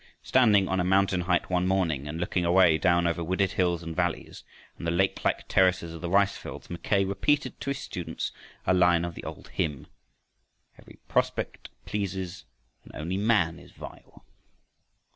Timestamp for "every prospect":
10.79-11.69